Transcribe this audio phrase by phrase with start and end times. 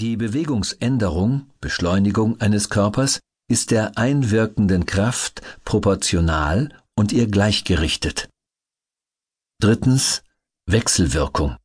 [0.00, 8.30] Die Bewegungsänderung, Beschleunigung eines Körpers ist der einwirkenden Kraft proportional und ihr gleichgerichtet.
[9.60, 10.22] Drittens
[10.64, 11.58] Wechselwirkung.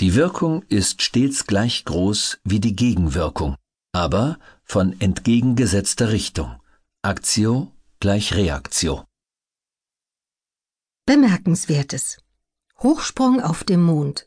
[0.00, 3.56] Die Wirkung ist stets gleich groß wie die Gegenwirkung,
[3.92, 6.62] aber von entgegengesetzter Richtung.
[7.02, 9.04] Aktio gleich Reaktio.
[11.04, 12.16] Bemerkenswertes.
[12.78, 14.26] Hochsprung auf dem Mond.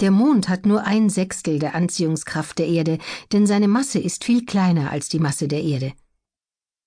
[0.00, 2.98] Der Mond hat nur ein Sechstel der Anziehungskraft der Erde,
[3.32, 5.92] denn seine Masse ist viel kleiner als die Masse der Erde.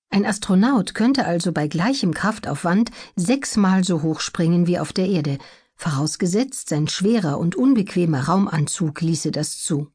[0.10, 5.38] Ein Astronaut könnte also bei gleichem Kraftaufwand sechsmal so hoch springen wie auf der Erde,
[5.76, 9.92] vorausgesetzt sein schwerer und unbequemer Raumanzug ließe das zu.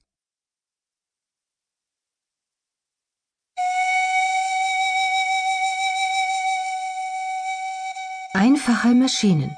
[8.34, 9.54] Einfache Maschinen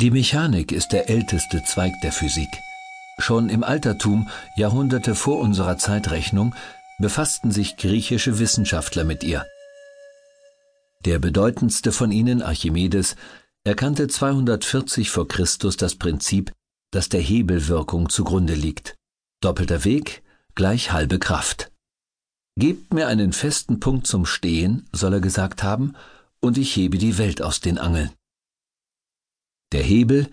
[0.00, 2.48] Die Mechanik ist der älteste Zweig der Physik.
[3.18, 6.54] Schon im Altertum, Jahrhunderte vor unserer Zeitrechnung,
[7.00, 9.44] befassten sich griechische Wissenschaftler mit ihr.
[11.04, 13.16] Der bedeutendste von ihnen, Archimedes,
[13.64, 16.52] erkannte 240 vor Christus das Prinzip,
[16.92, 18.94] das der Hebelwirkung zugrunde liegt.
[19.40, 20.22] Doppelter Weg
[20.54, 21.72] gleich halbe Kraft.
[22.56, 25.96] Gebt mir einen festen Punkt zum Stehen, soll er gesagt haben,
[26.38, 28.12] und ich hebe die Welt aus den Angeln.
[29.72, 30.28] Der Hebel,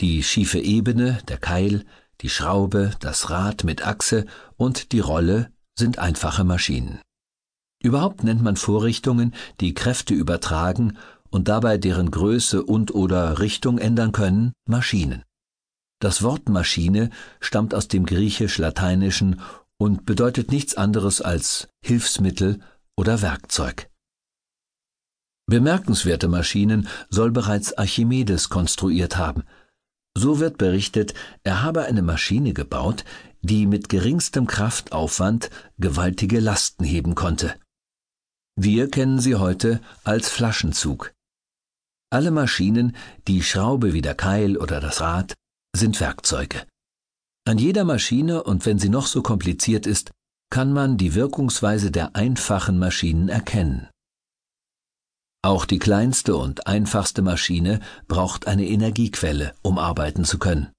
[0.00, 1.84] die schiefe Ebene, der Keil,
[2.22, 7.00] die Schraube, das Rad mit Achse und die Rolle sind einfache Maschinen.
[7.82, 10.98] Überhaupt nennt man Vorrichtungen, die Kräfte übertragen
[11.30, 15.22] und dabei deren Größe und oder Richtung ändern können, Maschinen.
[16.00, 19.40] Das Wort Maschine stammt aus dem griechisch-lateinischen
[19.78, 22.60] und bedeutet nichts anderes als Hilfsmittel
[22.96, 23.89] oder Werkzeug.
[25.50, 29.42] Bemerkenswerte Maschinen soll bereits Archimedes konstruiert haben.
[30.16, 31.12] So wird berichtet,
[31.42, 33.04] er habe eine Maschine gebaut,
[33.42, 37.56] die mit geringstem Kraftaufwand gewaltige Lasten heben konnte.
[38.54, 41.12] Wir kennen sie heute als Flaschenzug.
[42.10, 42.94] Alle Maschinen,
[43.26, 45.34] die Schraube wie der Keil oder das Rad,
[45.74, 46.64] sind Werkzeuge.
[47.44, 50.12] An jeder Maschine, und wenn sie noch so kompliziert ist,
[50.48, 53.88] kann man die Wirkungsweise der einfachen Maschinen erkennen.
[55.42, 60.70] Auch die kleinste und einfachste Maschine braucht eine Energiequelle, um arbeiten zu können.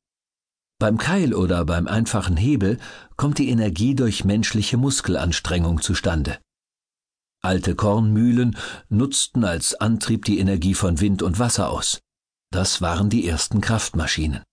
[0.80, 2.80] Beim Keil oder beim einfachen Hebel
[3.16, 6.40] kommt die Energie durch menschliche Muskelanstrengung zustande.
[7.44, 8.56] Alte Kornmühlen
[8.90, 12.00] nutzten als Antrieb die Energie von Wind und Wasser aus.
[12.52, 14.44] Das waren die ersten Kraftmaschinen.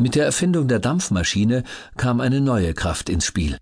[0.00, 1.64] Mit der Erfindung der Dampfmaschine
[1.96, 3.58] kam eine neue Kraft ins Spiel.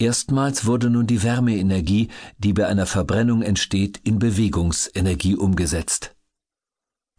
[0.00, 6.14] Erstmals wurde nun die Wärmeenergie, die bei einer Verbrennung entsteht, in Bewegungsenergie umgesetzt.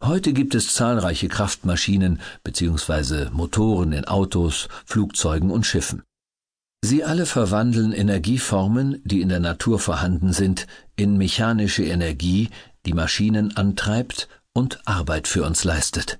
[0.02, 3.28] Heute gibt es zahlreiche Kraftmaschinen bzw.
[3.30, 6.02] Motoren in Autos, Flugzeugen und Schiffen.
[6.82, 12.48] Sie alle verwandeln Energieformen, die in der Natur vorhanden sind, in mechanische Energie,
[12.86, 16.18] die Maschinen antreibt und Arbeit für uns leistet.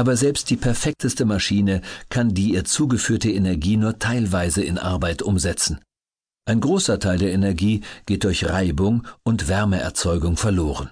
[0.00, 5.78] Aber selbst die perfekteste Maschine kann die ihr zugeführte Energie nur teilweise in Arbeit umsetzen.
[6.48, 10.88] Ein großer Teil der Energie geht durch Reibung und Wärmeerzeugung verloren.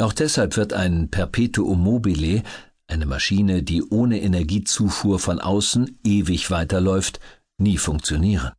[0.00, 2.42] Auch deshalb wird ein Perpetuum mobile,
[2.86, 7.20] eine Maschine, die ohne Energiezufuhr von außen ewig weiterläuft,
[7.58, 8.52] nie funktionieren.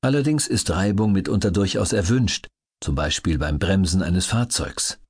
[0.00, 2.46] Allerdings ist Reibung mitunter durchaus erwünscht,
[2.80, 5.00] zum Beispiel beim Bremsen eines Fahrzeugs.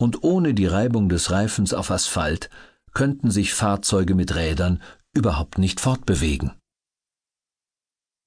[0.00, 2.48] Und ohne die Reibung des Reifens auf Asphalt
[2.92, 6.52] könnten sich Fahrzeuge mit Rädern überhaupt nicht fortbewegen.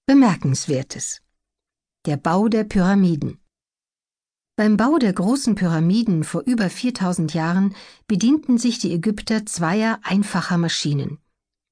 [0.05, 1.21] Bemerkenswertes.
[2.05, 3.39] Der Bau der Pyramiden.
[4.55, 7.75] Beim Bau der großen Pyramiden vor über 4000 Jahren
[8.05, 11.19] bedienten sich die Ägypter zweier einfacher Maschinen.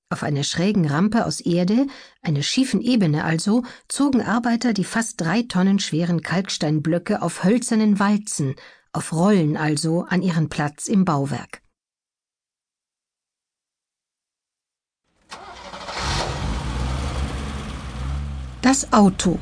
[0.09, 1.87] Auf einer schrägen Rampe aus Erde,
[2.21, 8.55] einer schiefen Ebene also, zogen Arbeiter die fast drei Tonnen schweren Kalksteinblöcke auf hölzernen Walzen,
[8.93, 11.61] auf Rollen also, an ihren Platz im Bauwerk.
[18.61, 19.39] Das Auto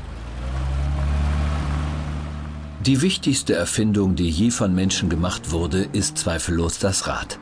[2.86, 7.38] Die wichtigste Erfindung, die je von Menschen gemacht wurde, ist zweifellos das Rad.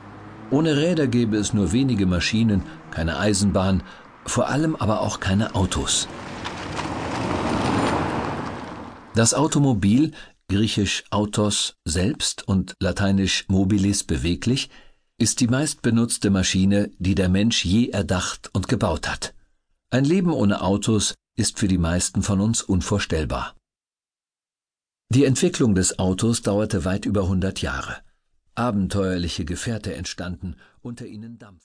[0.50, 3.84] Ohne Räder gäbe es nur wenige Maschinen, keine Eisenbahn,
[4.26, 6.08] vor allem aber auch keine Autos.
[9.14, 10.10] Das Automobil,
[10.48, 14.68] griechisch autos selbst und lateinisch mobilis beweglich,
[15.16, 19.32] ist die meistbenutzte Maschine, die der Mensch je erdacht und gebaut hat.
[19.90, 23.54] Ein Leben ohne Autos ist für die meisten von uns unvorstellbar.
[25.10, 27.96] Die Entwicklung des Autos dauerte weit über 100 Jahre
[28.58, 31.56] abenteuerliche Gefährte entstanden, unter ihnen Dampf.